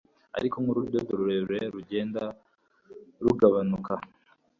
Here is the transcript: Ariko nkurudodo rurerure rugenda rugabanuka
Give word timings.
Ariko 0.37 0.55
nkurudodo 0.63 1.11
rurerure 1.19 1.61
rugenda 1.75 2.23
rugabanuka 3.23 3.93